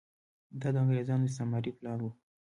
[0.59, 2.07] دا د انګریزانو استعماري پلان و.